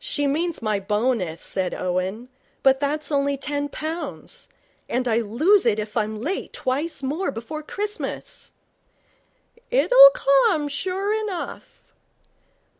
[0.00, 2.28] 'She means my bonus,' said Owen.
[2.64, 4.48] 'But that's only ten pounds.
[4.88, 8.52] And I lose it if I'm late twice more before Christmas.'
[9.70, 11.80] 'It'll come sure enough.'